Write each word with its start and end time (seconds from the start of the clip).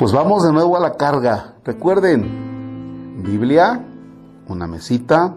Pues 0.00 0.12
vamos 0.12 0.42
de 0.44 0.50
nuevo 0.50 0.78
a 0.78 0.80
la 0.80 0.94
carga. 0.94 1.56
Recuerden, 1.62 3.22
Biblia, 3.22 3.84
una 4.48 4.66
mesita 4.66 5.34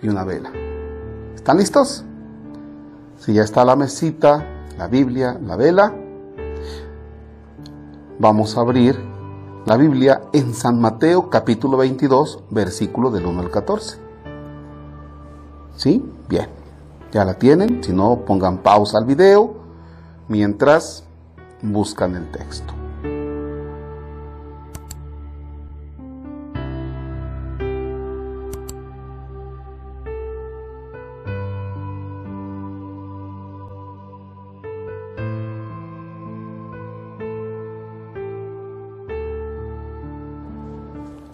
y 0.00 0.08
una 0.08 0.24
vela. 0.24 0.50
¿Están 1.34 1.58
listos? 1.58 2.02
Si 3.18 3.34
ya 3.34 3.42
está 3.42 3.66
la 3.66 3.76
mesita, 3.76 4.46
la 4.78 4.86
Biblia, 4.86 5.38
la 5.44 5.56
vela, 5.56 5.94
vamos 8.18 8.56
a 8.56 8.62
abrir 8.62 8.98
la 9.66 9.76
Biblia 9.76 10.22
en 10.32 10.54
San 10.54 10.80
Mateo 10.80 11.28
capítulo 11.28 11.76
22, 11.76 12.44
versículo 12.48 13.10
del 13.10 13.26
1 13.26 13.42
al 13.42 13.50
14. 13.50 13.98
¿Sí? 15.76 16.02
Bien. 16.30 16.48
Ya 17.12 17.26
la 17.26 17.34
tienen. 17.34 17.84
Si 17.84 17.92
no, 17.92 18.20
pongan 18.24 18.56
pausa 18.62 18.96
al 18.96 19.04
video 19.04 19.52
mientras 20.28 21.04
buscan 21.60 22.16
el 22.16 22.30
texto. 22.30 22.72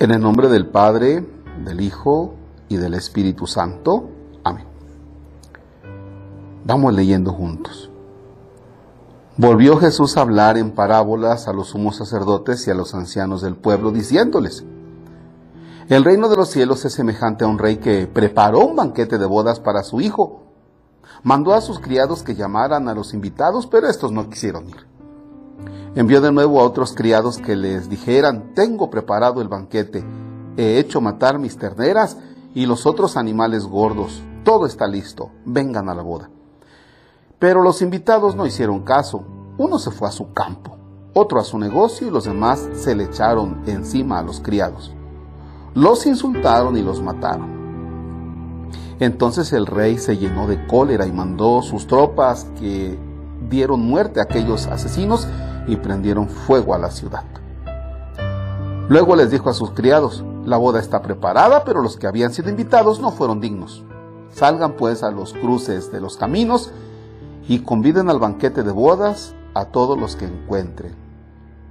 En 0.01 0.13
el 0.13 0.21
nombre 0.21 0.49
del 0.49 0.69
Padre, 0.69 1.27
del 1.65 1.81
Hijo 1.81 2.35
y 2.69 2.77
del 2.77 2.95
Espíritu 2.95 3.49
Santo. 3.49 4.09
Amén. 4.45 4.65
Vamos 6.65 6.95
leyendo 6.95 7.33
juntos. 7.33 7.91
Volvió 9.37 9.77
Jesús 9.79 10.17
a 10.17 10.21
hablar 10.21 10.57
en 10.57 10.71
parábolas 10.71 11.49
a 11.49 11.53
los 11.53 11.71
sumos 11.71 11.97
sacerdotes 11.97 12.65
y 12.69 12.71
a 12.71 12.75
los 12.75 12.95
ancianos 12.95 13.43
del 13.43 13.57
pueblo, 13.57 13.91
diciéndoles, 13.91 14.65
El 15.89 16.05
reino 16.05 16.29
de 16.29 16.37
los 16.37 16.51
cielos 16.51 16.85
es 16.85 16.93
semejante 16.93 17.45
a 17.45 17.49
un 17.49 17.59
rey 17.59 17.79
que 17.79 18.07
preparó 18.07 18.67
un 18.67 18.77
banquete 18.77 19.19
de 19.19 19.27
bodas 19.27 19.59
para 19.59 19.83
su 19.83 20.01
hijo. 20.01 20.45
Mandó 21.25 21.55
a 21.55 21.61
sus 21.61 21.81
criados 21.81 22.23
que 22.23 22.37
llamaran 22.37 22.89
a 22.89 22.95
los 22.95 23.15
invitados, 23.15 23.67
pero 23.67 23.89
estos 23.89 24.13
no 24.13 24.31
quisieron 24.31 24.69
ir. 24.69 24.87
Envió 25.95 26.21
de 26.21 26.33
nuevo 26.33 26.61
a 26.61 26.65
otros 26.65 26.93
criados 26.95 27.39
que 27.39 27.57
les 27.57 27.89
dijeran, 27.89 28.55
tengo 28.55 28.91
preparado 28.91 29.43
el 29.43 29.49
banquete, 29.49 30.05
he 30.57 30.79
hecho 30.79 31.01
matar 31.01 31.39
mis 31.39 31.57
terneras 31.57 32.17
y 32.55 32.67
los 32.67 32.87
otros 32.87 33.17
animales 33.17 33.65
gordos, 33.65 34.23
todo 34.45 34.67
está 34.67 34.87
listo, 34.87 35.31
vengan 35.45 35.89
a 35.89 35.95
la 35.95 36.03
boda. 36.03 36.31
Pero 37.39 37.63
los 37.63 37.83
invitados 37.83 38.35
no 38.35 38.47
hicieron 38.47 38.81
caso, 38.81 39.25
uno 39.59 39.79
se 39.79 39.91
fue 39.91 40.09
a 40.09 40.13
su 40.13 40.33
campo, 40.33 40.77
otro 41.15 41.41
a 41.41 41.45
su 41.45 41.59
negocio 41.59 42.07
y 42.07 42.11
los 42.11 42.25
demás 42.25 42.69
se 42.75 42.95
le 42.95 43.05
echaron 43.05 43.63
encima 43.67 44.19
a 44.19 44.23
los 44.23 44.41
criados. 44.41 44.93
Los 45.75 46.07
insultaron 46.07 46.77
y 46.77 46.83
los 46.83 47.03
mataron. 47.03 47.59
Entonces 49.01 49.53
el 49.53 49.67
rey 49.67 49.99
se 49.99 50.17
llenó 50.17 50.47
de 50.47 50.67
cólera 50.67 51.07
y 51.07 51.13
mandó 51.13 51.63
sus 51.63 51.87
tropas 51.87 52.47
que 52.59 52.99
dieron 53.49 53.81
muerte 53.81 54.21
a 54.21 54.25
aquellos 54.25 54.67
asesinos 54.67 55.29
y 55.69 55.77
prendieron 55.77 56.29
fuego 56.29 56.75
a 56.75 56.79
la 56.79 56.91
ciudad. 56.91 57.25
Luego 58.89 59.15
les 59.15 59.31
dijo 59.31 59.51
a 59.51 59.55
sus 59.55 59.71
criados, 59.73 60.25
la 60.45 60.57
boda 60.57 60.81
está 60.81 61.03
preparada, 61.03 61.63
pero 61.65 61.83
los 61.83 61.97
que 61.97 62.07
habían 62.07 62.33
sido 62.33 62.49
invitados 62.49 63.01
no 63.01 63.13
fueron 63.13 63.41
dignos. 63.41 63.85
Salgan 64.33 64.73
pues 64.77 65.03
a 65.03 65.11
los 65.11 65.35
cruces 65.35 65.93
de 65.93 66.01
los 66.01 66.17
caminos 66.17 66.73
y 67.47 67.61
conviden 67.61 68.09
al 68.09 68.19
banquete 68.19 68.63
de 68.63 68.73
bodas 68.73 69.35
a 69.55 69.67
todos 69.67 69.99
los 69.99 70.17
que 70.17 70.25
encuentren. 70.25 70.95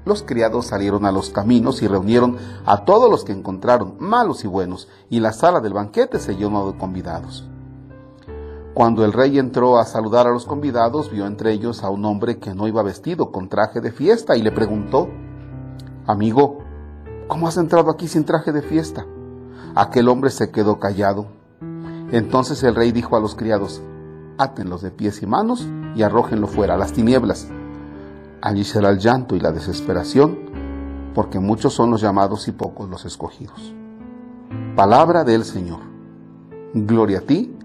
Los 0.05 0.23
criados 0.23 0.67
salieron 0.67 1.05
a 1.05 1.11
los 1.11 1.31
caminos 1.31 1.81
y 1.81 1.87
reunieron 1.87 2.37
a 2.65 2.85
todos 2.85 3.09
los 3.09 3.23
que 3.23 3.33
encontraron, 3.33 3.95
malos 3.99 4.43
y 4.43 4.47
buenos, 4.47 4.87
y 5.09 5.19
la 5.19 5.33
sala 5.33 5.59
del 5.59 5.73
banquete 5.73 6.19
se 6.19 6.35
llenó 6.35 6.71
de 6.71 6.77
convidados. 6.77 7.49
Cuando 8.77 9.03
el 9.03 9.11
rey 9.11 9.39
entró 9.39 9.79
a 9.79 9.85
saludar 9.85 10.27
a 10.27 10.29
los 10.29 10.45
convidados, 10.45 11.09
vio 11.09 11.25
entre 11.25 11.51
ellos 11.51 11.83
a 11.83 11.89
un 11.89 12.05
hombre 12.05 12.37
que 12.37 12.53
no 12.53 12.67
iba 12.67 12.83
vestido 12.83 13.31
con 13.31 13.49
traje 13.49 13.81
de 13.81 13.91
fiesta 13.91 14.37
y 14.37 14.43
le 14.43 14.51
preguntó, 14.51 15.09
Amigo, 16.05 16.59
¿cómo 17.27 17.47
has 17.47 17.57
entrado 17.57 17.89
aquí 17.89 18.07
sin 18.07 18.23
traje 18.23 18.51
de 18.51 18.61
fiesta? 18.61 19.03
Aquel 19.73 20.07
hombre 20.07 20.29
se 20.29 20.51
quedó 20.51 20.77
callado. 20.77 21.25
Entonces 22.11 22.61
el 22.61 22.75
rey 22.75 22.91
dijo 22.91 23.17
a 23.17 23.19
los 23.19 23.33
criados, 23.33 23.81
Átenlos 24.37 24.83
de 24.83 24.91
pies 24.91 25.23
y 25.23 25.25
manos 25.25 25.67
y 25.95 26.03
arrójenlo 26.03 26.45
fuera 26.45 26.75
a 26.75 26.77
las 26.77 26.93
tinieblas. 26.93 27.47
Allí 28.43 28.63
será 28.63 28.91
el 28.91 28.99
llanto 28.99 29.35
y 29.35 29.39
la 29.39 29.51
desesperación, 29.51 30.37
porque 31.15 31.39
muchos 31.39 31.73
son 31.73 31.89
los 31.89 32.01
llamados 32.01 32.47
y 32.47 32.51
pocos 32.51 32.87
los 32.87 33.05
escogidos. 33.05 33.73
Palabra 34.75 35.23
del 35.23 35.45
Señor. 35.45 35.79
Gloria 36.75 37.19
a 37.19 37.21
ti, 37.21 37.56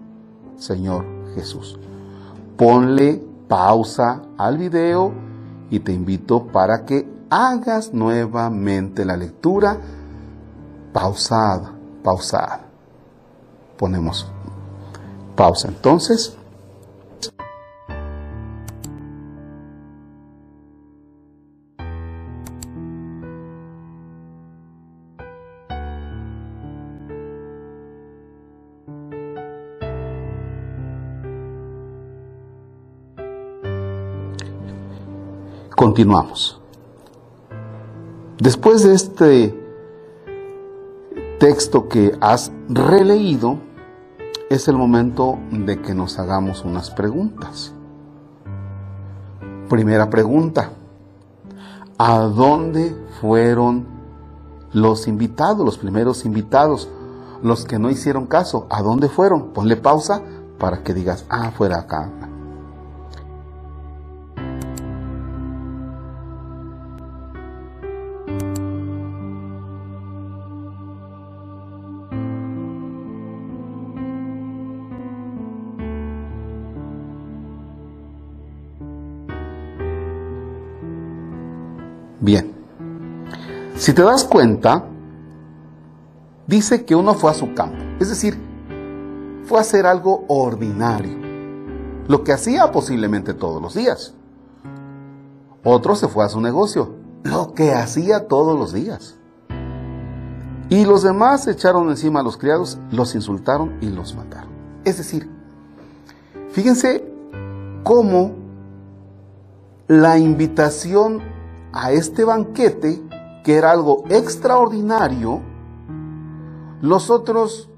Señor 0.63 1.05
Jesús. 1.35 1.79
Ponle 2.57 3.23
pausa 3.49 4.23
al 4.39 4.59
video 4.59 5.13
y 5.71 5.81
te 5.81 5.93
invito 5.93 6.47
para 6.47 6.85
que 6.85 7.09
hagas 7.31 7.93
nuevamente 7.93 9.05
la 9.05 9.17
lectura 9.17 9.79
pausada, 10.93 11.73
pausada. 12.03 12.61
Ponemos 13.77 14.31
pausa 15.35 15.69
entonces. 15.69 16.37
Continuamos. 35.83 36.61
Después 38.39 38.85
de 38.85 38.95
este 38.95 39.61
texto 41.41 41.89
que 41.89 42.17
has 42.21 42.53
releído, 42.69 43.59
es 44.49 44.69
el 44.69 44.77
momento 44.77 45.41
de 45.51 45.83
que 45.83 45.93
nos 45.93 46.21
hagamos 46.21 46.65
unas 46.65 46.93
preguntas. 46.93 47.73
Primera 49.69 50.09
pregunta, 50.09 50.71
¿a 51.99 52.19
dónde 52.21 52.97
fueron 53.21 53.85
los 54.73 55.09
invitados, 55.09 55.67
los 55.67 55.79
primeros 55.79 56.25
invitados, 56.25 56.89
los 57.43 57.65
que 57.65 57.81
no 57.81 57.91
hicieron 57.91 58.27
caso? 58.27 58.69
¿A 58.71 58.83
dónde 58.83 59.09
fueron? 59.09 59.49
Ponle 59.49 59.75
pausa 59.75 60.23
para 60.61 60.85
que 60.85 60.95
digas, 60.95 61.27
ah, 61.29 61.51
fuera 61.51 61.81
acá. 61.81 62.22
Bien, 82.23 82.53
si 83.75 83.93
te 83.93 84.03
das 84.03 84.23
cuenta, 84.23 84.85
dice 86.47 86.85
que 86.85 86.95
uno 86.95 87.15
fue 87.15 87.33
a 87.33 87.35
su 87.35 87.53
campo, 87.53 87.83
es 87.99 88.11
decir, 88.11 88.39
fue 89.43 89.59
a 89.59 89.63
hacer 89.63 89.87
algo 89.87 90.25
ordinario, 90.29 91.19
lo 92.07 92.23
que 92.23 92.33
hacía 92.33 92.71
posiblemente 92.71 93.35
todos 93.35 93.61
los 93.61 93.75
días. 93.75 94.15
Otro 95.65 95.97
se 95.97 96.07
fue 96.07 96.25
a 96.25 96.29
su 96.29 96.41
negocio, 96.41 96.95
lo 97.25 97.55
que 97.55 97.73
hacía 97.73 98.29
todos 98.29 98.57
los 98.57 98.73
días. 98.73 99.17
Y 100.69 100.85
los 100.85 101.03
demás 101.03 101.49
echaron 101.49 101.91
encima 101.91 102.21
a 102.21 102.23
los 102.23 102.37
criados, 102.37 102.79
los 102.93 103.17
insultaron 103.17 103.79
y 103.81 103.89
los 103.89 104.15
mataron. 104.15 104.53
Es 104.85 104.99
decir, 104.99 105.29
fíjense 106.53 107.05
cómo 107.83 108.31
la 109.89 110.19
invitación 110.19 111.32
a 111.73 111.93
este 111.93 112.25
banquete, 112.25 113.03
que 113.45 113.57
era 113.57 113.71
algo 113.71 114.05
extraordinario, 114.09 115.41
los 116.81 117.11
otros 117.11 117.71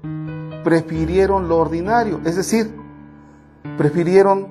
prefirieron 0.63 1.47
lo 1.47 1.57
ordinario, 1.57 2.19
es 2.25 2.35
decir, 2.35 2.75
prefirieron 3.77 4.47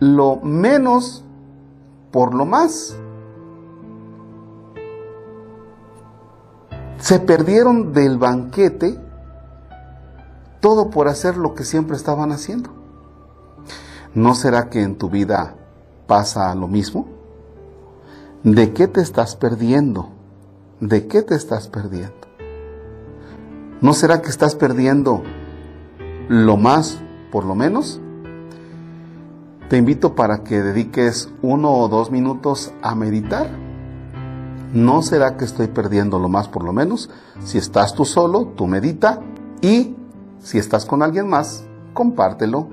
lo 0.00 0.36
menos 0.36 1.24
por 2.10 2.34
lo 2.34 2.46
más. 2.46 2.96
Se 6.98 7.20
perdieron 7.20 7.92
del 7.92 8.18
banquete 8.18 8.98
todo 10.60 10.90
por 10.90 11.08
hacer 11.08 11.36
lo 11.36 11.54
que 11.54 11.64
siempre 11.64 11.96
estaban 11.96 12.32
haciendo. 12.32 12.70
¿No 14.14 14.34
será 14.34 14.68
que 14.68 14.82
en 14.82 14.96
tu 14.96 15.08
vida 15.08 15.54
pasa 16.06 16.54
lo 16.54 16.68
mismo? 16.68 17.19
¿De 18.44 18.72
qué 18.72 18.88
te 18.88 19.02
estás 19.02 19.36
perdiendo? 19.36 20.08
¿De 20.80 21.06
qué 21.06 21.20
te 21.20 21.34
estás 21.34 21.68
perdiendo? 21.68 22.14
¿No 23.82 23.92
será 23.92 24.22
que 24.22 24.30
estás 24.30 24.54
perdiendo 24.54 25.22
lo 26.30 26.56
más, 26.56 27.02
por 27.30 27.44
lo 27.44 27.54
menos? 27.54 28.00
Te 29.68 29.76
invito 29.76 30.14
para 30.14 30.42
que 30.42 30.62
dediques 30.62 31.28
uno 31.42 31.70
o 31.70 31.88
dos 31.88 32.10
minutos 32.10 32.72
a 32.80 32.94
meditar. 32.94 33.50
¿No 34.72 35.02
será 35.02 35.36
que 35.36 35.44
estoy 35.44 35.66
perdiendo 35.66 36.18
lo 36.18 36.30
más, 36.30 36.48
por 36.48 36.64
lo 36.64 36.72
menos? 36.72 37.10
Si 37.44 37.58
estás 37.58 37.94
tú 37.94 38.06
solo, 38.06 38.54
tú 38.56 38.66
medita 38.66 39.20
y 39.60 39.94
si 40.38 40.56
estás 40.56 40.86
con 40.86 41.02
alguien 41.02 41.28
más, 41.28 41.64
compártelo. 41.92 42.70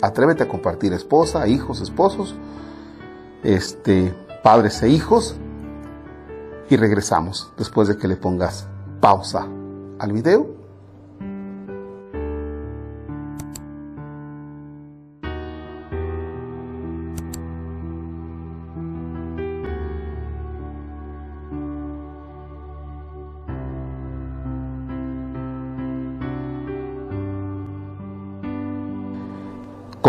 Atrévete 0.00 0.44
a 0.44 0.48
compartir 0.48 0.92
esposa, 0.92 1.48
hijos, 1.48 1.80
esposos, 1.80 2.36
este, 3.42 4.14
padres 4.42 4.82
e 4.82 4.88
hijos. 4.88 5.36
Y 6.68 6.76
regresamos 6.76 7.52
después 7.58 7.88
de 7.88 7.96
que 7.96 8.08
le 8.08 8.16
pongas 8.16 8.66
pausa 9.00 9.46
al 9.98 10.12
video 10.12 10.60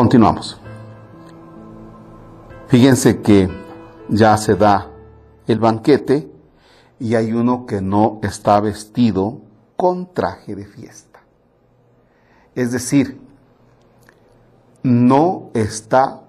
Continuamos. 0.02 0.58
Fíjense 2.70 3.22
que 3.22 3.61
ya 4.12 4.38
se 4.38 4.56
da 4.56 4.92
el 5.48 5.60
banquete 5.60 6.32
y 7.00 7.16
hay 7.16 7.34
uno 7.34 7.66
que 7.66 7.82
no 7.82 8.20
está 8.22 8.60
vestido 8.60 9.40
con 9.76 10.14
traje 10.14 10.56
de 10.56 10.66
fiesta. 10.66 11.22
Es 12.54 12.72
decir, 12.72 13.20
no 14.84 15.50
está 15.56 16.22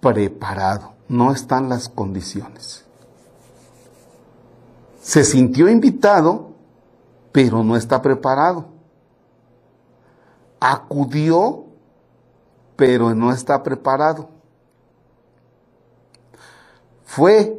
preparado, 0.00 0.92
no 1.08 1.32
están 1.32 1.68
las 1.68 1.88
condiciones. 1.88 2.84
Se 5.02 5.24
sintió 5.24 5.68
invitado, 5.68 6.50
pero 7.32 7.64
no 7.64 7.74
está 7.74 8.00
preparado. 8.00 8.66
Acudió 10.60 11.70
pero 12.80 13.14
no 13.14 13.30
está 13.30 13.62
preparado. 13.62 14.30
Fue, 17.10 17.58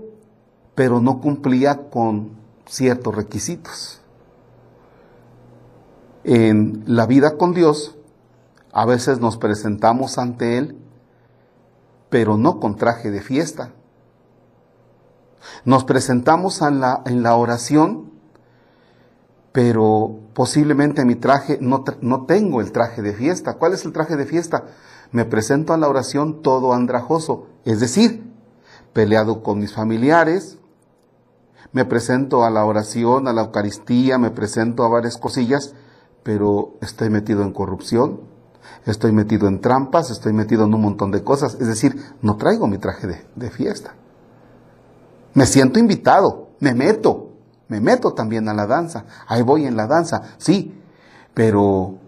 pero 0.76 1.02
no 1.02 1.20
cumplía 1.20 1.90
con 1.90 2.38
ciertos 2.66 3.14
requisitos. 3.14 4.00
En 6.24 6.86
la 6.88 7.06
vida 7.06 7.36
con 7.36 7.54
Dios, 7.54 7.98
a 8.72 8.86
veces 8.86 9.20
nos 9.20 9.36
presentamos 9.36 10.18
ante 10.18 10.58
Él, 10.58 10.78
pero 12.10 12.38
no 12.38 12.62
con 12.62 12.78
traje 12.78 13.12
de 13.12 13.20
fiesta. 13.20 13.74
Nos 15.66 15.84
presentamos 15.84 16.62
en 16.62 16.80
la, 16.80 17.36
oración, 17.36 18.10
pero 19.52 20.18
posiblemente 20.34 21.04
mi 21.04 21.16
traje, 21.16 21.58
no, 21.60 21.84
no 22.00 22.26
tengo 22.26 22.62
el 22.62 22.72
traje 22.72 23.02
de 23.02 23.12
fiesta. 23.12 23.56
¿Cuál 23.56 23.74
es 23.74 23.84
el 23.84 23.92
traje 23.92 24.16
de 24.16 24.26
fiesta? 24.26 24.64
me 25.12 25.26
presento 25.26 25.74
a 25.74 25.78
la 25.78 25.90
oración 25.90 26.42
todo 26.42 26.74
andrajoso, 26.74 27.48
es 27.66 27.82
decir, 27.82 28.31
peleado 28.94 29.44
con 29.44 29.60
mis 29.60 29.74
familiares, 29.74 30.58
me 31.72 31.86
presento 31.86 32.44
a 32.44 32.50
la 32.50 32.66
oración, 32.66 33.28
a 33.28 33.34
la 33.34 33.42
Eucaristía, 33.42 34.18
me 34.18 34.32
presento 34.32 34.84
a 34.84 34.90
varias 34.90 35.18
cosillas, 35.18 35.74
pero 36.24 36.74
estoy 36.82 37.10
metido 37.10 37.44
en 37.44 37.54
corrupción, 37.54 38.22
estoy 38.86 39.12
metido 39.12 39.48
en 39.48 39.62
trampas, 39.62 40.12
estoy 40.12 40.34
metido 40.34 40.66
en 40.66 40.74
un 40.74 40.82
montón 40.82 41.12
de 41.12 41.24
cosas, 41.24 41.56
es 41.60 41.68
decir, 41.68 41.96
no 42.22 42.36
traigo 42.36 42.68
mi 42.68 42.78
traje 42.78 43.08
de, 43.36 43.50
fiesta. 43.50 43.96
Me 45.34 45.46
siento 45.46 45.80
invitado, 45.80 46.50
me 46.60 46.74
meto, 46.74 47.32
me 47.70 47.80
meto 47.80 48.14
también 48.14 48.50
a 48.50 48.54
la 48.54 48.68
danza, 48.68 49.06
ahí 49.28 49.42
voy 49.42 49.66
en 49.66 49.78
la 49.78 49.88
danza, 49.88 50.24
sí, 50.38 50.78
pero 51.34 52.02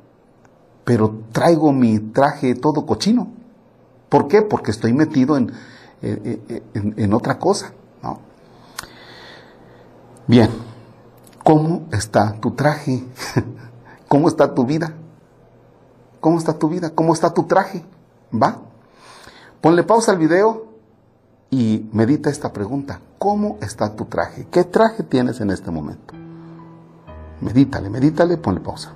pero 0.83 1.23
traigo 1.31 1.71
mi 1.71 1.99
traje 1.99 2.55
todo 2.55 2.85
cochino. 2.85 3.27
¿Por 4.09 4.27
qué? 4.27 4.41
Porque 4.41 4.71
estoy 4.71 4.93
metido 4.93 5.37
en, 5.37 5.51
en, 6.03 7.13
otra 7.13 7.39
cosa. 7.39 7.71
¿no? 8.01 8.19
Bien, 10.27 10.49
¿cómo 11.43 11.87
está 11.91 12.33
tu 12.39 12.51
traje? 12.51 13.03
¿Cómo 14.07 14.27
está 14.27 14.53
tu 14.53 14.65
vida? 14.65 14.93
¿Cómo 16.19 16.37
está 16.37 16.53
tu 16.53 16.69
vida? 16.69 16.91
¿Cómo 16.91 17.13
está 17.13 17.33
tu 17.33 17.43
traje? 17.43 17.83
¿Va? 18.31 18.59
Ponle 19.61 19.83
pausa 19.83 20.11
al 20.11 20.17
video 20.17 20.67
y 21.49 21.89
medita 21.93 22.29
esta 22.29 22.51
pregunta. 22.51 22.99
¿Cómo 23.17 23.57
está 23.61 23.95
tu 23.95 24.05
traje? 24.05 24.47
¿Qué 24.51 24.63
traje 24.65 25.03
tienes 25.03 25.39
en 25.41 25.49
este 25.49 25.71
momento? 25.71 26.13
Medítale, 27.41 27.89
medítale, 27.89 28.37
ponle 28.37 28.59
pausa. 28.61 28.93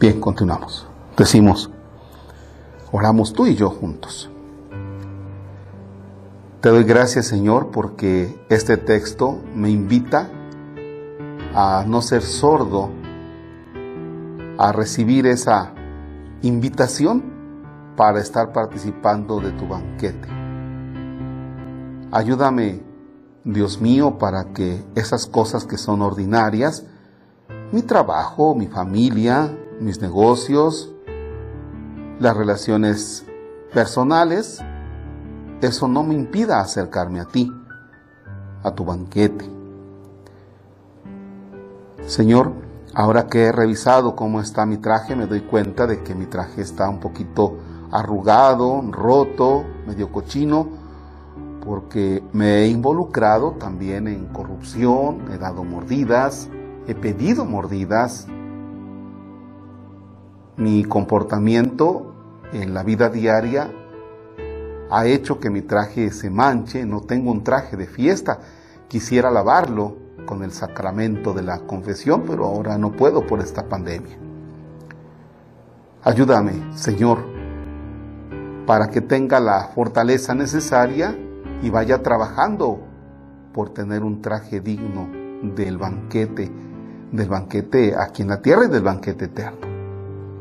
Bien, 0.00 0.20
continuamos. 0.20 0.86
Decimos, 1.16 1.72
oramos 2.92 3.32
tú 3.32 3.46
y 3.46 3.56
yo 3.56 3.68
juntos. 3.68 4.30
Te 6.60 6.68
doy 6.68 6.84
gracias 6.84 7.26
Señor 7.26 7.72
porque 7.72 8.38
este 8.48 8.76
texto 8.76 9.40
me 9.56 9.70
invita 9.70 10.30
a 11.52 11.84
no 11.84 12.00
ser 12.00 12.22
sordo, 12.22 12.90
a 14.56 14.70
recibir 14.70 15.26
esa 15.26 15.72
invitación 16.42 17.24
para 17.96 18.20
estar 18.20 18.52
participando 18.52 19.40
de 19.40 19.50
tu 19.50 19.66
banquete. 19.66 20.28
Ayúdame, 22.12 22.84
Dios 23.42 23.80
mío, 23.80 24.16
para 24.16 24.52
que 24.52 24.84
esas 24.94 25.26
cosas 25.26 25.64
que 25.64 25.76
son 25.76 26.02
ordinarias, 26.02 26.84
mi 27.72 27.82
trabajo, 27.82 28.54
mi 28.54 28.68
familia, 28.68 29.50
mis 29.80 30.00
negocios, 30.00 30.92
las 32.18 32.36
relaciones 32.36 33.24
personales, 33.72 34.60
eso 35.60 35.88
no 35.88 36.02
me 36.02 36.14
impida 36.14 36.60
acercarme 36.60 37.20
a 37.20 37.24
ti, 37.24 37.52
a 38.62 38.70
tu 38.72 38.84
banquete. 38.84 39.48
Señor, 42.06 42.52
ahora 42.94 43.26
que 43.26 43.44
he 43.44 43.52
revisado 43.52 44.16
cómo 44.16 44.40
está 44.40 44.66
mi 44.66 44.78
traje, 44.78 45.14
me 45.14 45.26
doy 45.26 45.42
cuenta 45.42 45.86
de 45.86 46.02
que 46.02 46.14
mi 46.14 46.26
traje 46.26 46.62
está 46.62 46.88
un 46.88 47.00
poquito 47.00 47.58
arrugado, 47.92 48.82
roto, 48.90 49.64
medio 49.86 50.10
cochino, 50.10 50.68
porque 51.64 52.22
me 52.32 52.62
he 52.62 52.68
involucrado 52.68 53.52
también 53.52 54.08
en 54.08 54.26
corrupción, 54.26 55.30
he 55.32 55.38
dado 55.38 55.64
mordidas, 55.64 56.48
he 56.86 56.94
pedido 56.94 57.44
mordidas, 57.44 58.26
mi 60.58 60.84
comportamiento 60.84 62.14
en 62.52 62.74
la 62.74 62.82
vida 62.82 63.08
diaria 63.08 63.70
ha 64.90 65.06
hecho 65.06 65.38
que 65.38 65.50
mi 65.50 65.62
traje 65.62 66.10
se 66.10 66.30
manche, 66.30 66.84
no 66.84 67.02
tengo 67.02 67.30
un 67.30 67.44
traje 67.44 67.76
de 67.76 67.86
fiesta, 67.86 68.40
quisiera 68.88 69.30
lavarlo 69.30 69.96
con 70.26 70.42
el 70.42 70.50
sacramento 70.50 71.32
de 71.32 71.42
la 71.42 71.60
confesión, 71.60 72.24
pero 72.26 72.46
ahora 72.46 72.76
no 72.76 72.90
puedo 72.92 73.24
por 73.24 73.38
esta 73.40 73.68
pandemia. 73.68 74.16
Ayúdame, 76.02 76.52
Señor, 76.74 77.18
para 78.66 78.90
que 78.90 79.00
tenga 79.00 79.38
la 79.38 79.70
fortaleza 79.74 80.34
necesaria 80.34 81.16
y 81.62 81.70
vaya 81.70 82.02
trabajando 82.02 82.80
por 83.52 83.70
tener 83.70 84.02
un 84.02 84.22
traje 84.22 84.60
digno 84.60 85.08
del 85.54 85.78
banquete, 85.78 86.50
del 87.12 87.28
banquete 87.28 87.94
aquí 87.96 88.22
en 88.22 88.28
la 88.28 88.42
tierra 88.42 88.64
y 88.64 88.68
del 88.68 88.82
banquete 88.82 89.26
eterno 89.26 89.77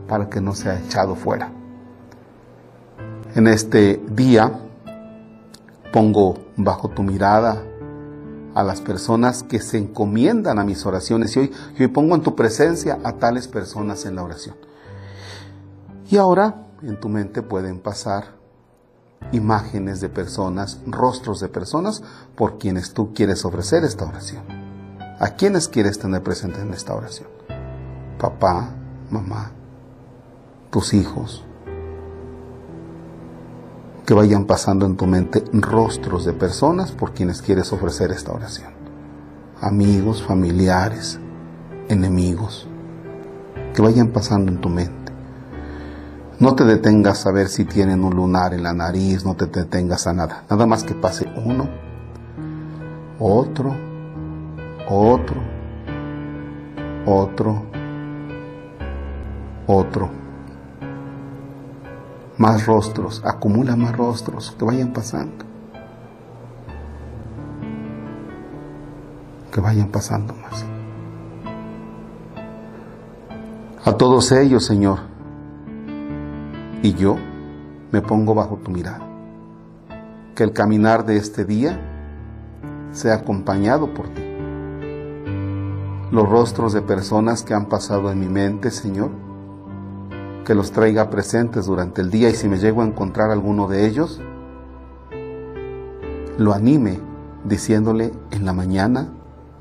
para 0.07 0.29
que 0.29 0.41
no 0.41 0.53
sea 0.53 0.79
echado 0.79 1.15
fuera. 1.15 1.51
En 3.35 3.47
este 3.47 4.01
día 4.09 4.51
pongo 5.91 6.37
bajo 6.55 6.89
tu 6.89 7.03
mirada 7.03 7.61
a 8.55 8.63
las 8.63 8.81
personas 8.81 9.43
que 9.43 9.59
se 9.59 9.77
encomiendan 9.77 10.57
a 10.57 10.63
mis 10.63 10.85
oraciones 10.85 11.35
y 11.35 11.51
hoy, 11.77 11.87
pongo 11.89 12.15
en 12.15 12.21
tu 12.21 12.35
presencia 12.35 12.97
a 13.03 13.13
tales 13.13 13.47
personas 13.47 14.05
en 14.05 14.15
la 14.15 14.23
oración. 14.23 14.55
Y 16.09 16.17
ahora 16.17 16.67
en 16.81 16.99
tu 16.99 17.09
mente 17.09 17.43
pueden 17.43 17.79
pasar 17.79 18.35
imágenes 19.31 20.01
de 20.01 20.09
personas, 20.09 20.79
rostros 20.87 21.39
de 21.39 21.49
personas 21.49 22.01
por 22.35 22.57
quienes 22.57 22.93
tú 22.93 23.13
quieres 23.13 23.45
ofrecer 23.45 23.83
esta 23.83 24.05
oración. 24.05 24.43
¿A 25.19 25.29
quiénes 25.35 25.67
quieres 25.67 25.99
tener 25.99 26.23
presentes 26.23 26.61
en 26.61 26.73
esta 26.73 26.95
oración? 26.95 27.27
Papá, 28.17 28.69
mamá, 29.11 29.51
tus 30.69 30.93
hijos. 30.93 31.43
Que 34.05 34.13
vayan 34.13 34.45
pasando 34.45 34.85
en 34.85 34.95
tu 34.95 35.05
mente 35.05 35.43
rostros 35.51 36.25
de 36.25 36.33
personas 36.33 36.91
por 36.91 37.13
quienes 37.13 37.41
quieres 37.41 37.73
ofrecer 37.73 38.11
esta 38.11 38.31
oración. 38.31 38.71
Amigos, 39.59 40.23
familiares, 40.23 41.19
enemigos. 41.89 42.67
Que 43.73 43.81
vayan 43.81 44.09
pasando 44.09 44.51
en 44.51 44.61
tu 44.61 44.69
mente. 44.69 45.11
No 46.39 46.55
te 46.55 46.65
detengas 46.65 47.25
a 47.25 47.31
ver 47.31 47.47
si 47.47 47.65
tienen 47.65 48.03
un 48.03 48.15
lunar 48.15 48.53
en 48.53 48.61
la 48.61 48.71
nariz, 48.71 49.25
no 49.25 49.35
te 49.35 49.47
detengas 49.47 50.05
a 50.05 50.13
nada. 50.13 50.43
Nada 50.49 50.67
más 50.67 50.83
que 50.83 50.93
pase 50.93 51.25
uno, 51.43 51.67
otro, 53.17 53.75
otro, 54.87 55.41
otro, 57.07 57.63
otro. 59.65 60.26
Más 62.37 62.67
rostros, 62.67 63.23
acumula 63.25 63.75
más 63.75 63.97
rostros 63.97 64.55
que 64.57 64.65
vayan 64.65 64.93
pasando. 64.93 65.43
Que 69.51 69.59
vayan 69.59 69.89
pasando 69.89 70.35
más. 70.35 70.63
A 73.83 73.93
todos 73.97 74.31
ellos, 74.31 74.65
Señor, 74.65 74.99
y 76.83 76.93
yo 76.93 77.15
me 77.91 78.01
pongo 78.01 78.35
bajo 78.35 78.57
tu 78.57 78.69
mirada. 78.69 79.01
Que 80.35 80.43
el 80.43 80.53
caminar 80.53 81.05
de 81.05 81.17
este 81.17 81.43
día 81.43 81.79
sea 82.91 83.15
acompañado 83.15 83.93
por 83.95 84.09
ti. 84.09 84.21
Los 86.11 86.29
rostros 86.29 86.73
de 86.73 86.81
personas 86.83 87.41
que 87.41 87.55
han 87.55 87.65
pasado 87.65 88.11
en 88.11 88.19
mi 88.19 88.27
mente, 88.27 88.69
Señor, 88.69 89.09
que 90.47 90.55
los 90.55 90.71
traiga 90.71 91.09
presentes 91.09 91.65
durante 91.65 91.99
el 91.99 92.09
día 92.09 92.29
y 92.29 92.33
si 92.33 92.47
me 92.47 92.57
llego 92.57 92.81
a 92.81 92.85
encontrar 92.85 93.31
alguno 93.31 93.67
de 93.67 93.85
ellos, 93.85 94.21
lo 96.37 96.53
anime 96.53 97.01
diciéndole 97.43 98.13
en 98.31 98.45
la 98.45 98.53
mañana 98.53 99.09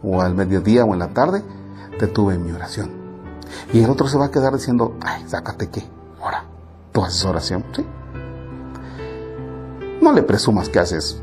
o 0.04 0.22
al 0.22 0.36
mediodía 0.36 0.84
o 0.84 0.92
en 0.92 1.00
la 1.00 1.08
tarde, 1.08 1.42
te 1.98 2.06
tuve 2.06 2.36
en 2.36 2.44
mi 2.44 2.52
oración. 2.52 2.92
Y 3.72 3.82
el 3.82 3.90
otro 3.90 4.06
se 4.06 4.16
va 4.16 4.26
a 4.26 4.30
quedar 4.30 4.52
diciendo, 4.52 4.94
ay, 5.00 5.24
sácate 5.26 5.70
qué, 5.70 5.82
ahora 6.22 6.44
¿Tú 6.92 7.02
haces 7.02 7.24
oración? 7.24 7.64
Sí. 7.74 7.84
No 10.00 10.12
le 10.12 10.22
presumas 10.22 10.68
que 10.68 10.78
haces 10.78 11.20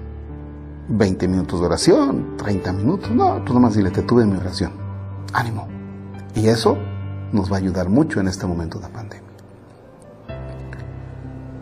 20 0.89 1.25
minutos 1.29 1.62
de 1.62 1.67
oración, 1.67 2.36
30 2.36 2.74
minutos. 2.74 3.12
No, 3.12 3.41
tú 3.46 3.53
nomás 3.53 3.75
dile, 3.75 3.91
te 3.91 4.01
tuve 4.01 4.24
en 4.24 4.32
mi 4.34 4.38
oración. 4.39 4.74
Ánimo. 5.32 5.70
Y 6.36 6.50
eso 6.50 6.77
nos 7.32 7.50
va 7.50 7.55
a 7.55 7.60
ayudar 7.60 7.88
mucho 7.88 8.20
en 8.20 8.27
este 8.27 8.46
momento 8.46 8.77
de 8.77 8.89
pandemia. 8.89 9.33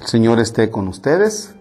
El 0.00 0.06
Señor 0.06 0.40
esté 0.40 0.70
con 0.70 0.88
ustedes. 0.88 1.54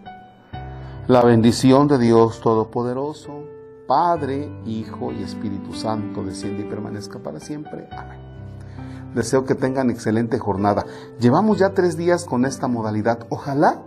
La 1.08 1.22
bendición 1.24 1.88
de 1.88 1.98
Dios 1.98 2.42
Todopoderoso, 2.42 3.44
Padre, 3.88 4.52
Hijo 4.66 5.12
y 5.14 5.24
Espíritu 5.24 5.74
Santo, 5.74 6.24
desciende 6.24 6.64
y 6.64 6.70
permanezca 6.70 7.20
para 7.20 7.40
siempre. 7.40 7.88
Amén. 7.92 8.20
Deseo 9.14 9.46
que 9.46 9.56
tengan 9.56 9.90
excelente 9.90 10.38
jornada. 10.38 10.86
Llevamos 11.20 11.60
ya 11.60 11.74
tres 11.74 11.96
días 11.96 12.26
con 12.26 12.44
esta 12.44 12.68
modalidad. 12.68 13.26
Ojalá 13.30 13.84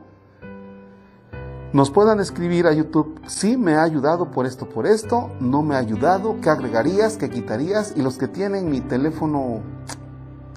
nos 1.74 1.90
puedan 1.90 2.18
escribir 2.18 2.66
a 2.66 2.72
YouTube. 2.72 3.20
Sí, 3.26 3.58
me 3.58 3.74
ha 3.74 3.82
ayudado 3.82 4.30
por 4.30 4.46
esto, 4.46 4.66
por 4.66 4.86
esto. 4.86 5.30
No 5.40 5.62
me 5.62 5.74
ha 5.74 5.78
ayudado. 5.78 6.40
¿Qué 6.40 6.48
agregarías? 6.48 7.18
¿Qué 7.18 7.28
quitarías? 7.28 7.92
Y 7.94 8.00
los 8.00 8.16
que 8.16 8.28
tienen 8.28 8.70
mi 8.70 8.80
teléfono, 8.80 9.60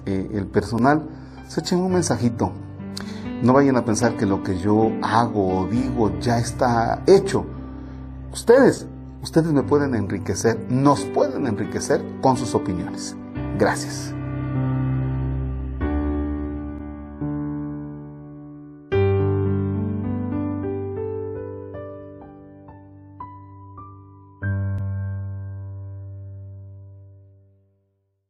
eh, 0.06 0.30
el 0.32 0.46
personal, 0.46 1.06
se 1.48 1.60
echen 1.60 1.80
un 1.80 1.92
mensajito. 1.92 2.52
No 3.42 3.52
vayan 3.52 3.76
a 3.76 3.84
pensar 3.84 4.16
que 4.16 4.24
lo 4.24 4.44
que 4.44 4.56
yo 4.56 4.92
hago 5.02 5.62
o 5.62 5.66
digo 5.66 6.16
ya 6.20 6.38
está 6.38 7.02
hecho. 7.08 7.44
Ustedes, 8.32 8.86
ustedes 9.20 9.52
me 9.52 9.64
pueden 9.64 9.96
enriquecer, 9.96 10.58
nos 10.68 11.00
pueden 11.06 11.48
enriquecer 11.48 12.00
con 12.20 12.36
sus 12.36 12.54
opiniones. 12.54 13.16
Gracias. 13.58 14.14